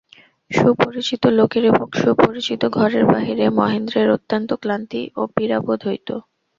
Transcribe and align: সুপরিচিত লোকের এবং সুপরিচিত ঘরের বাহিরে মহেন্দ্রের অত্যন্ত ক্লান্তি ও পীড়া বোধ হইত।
সুপরিচিত 0.51 1.23
লোকের 1.37 1.63
এবং 1.65 1.87
সুপরিচিত 1.95 2.61
ঘরের 2.77 3.03
বাহিরে 3.05 3.45
মহেন্দ্রের 3.57 4.07
অত্যন্ত 4.11 4.49
ক্লান্তি 4.61 5.01
ও 5.15 5.21
পীড়া 5.35 5.57
বোধ 5.65 5.81
হইত। 5.87 6.09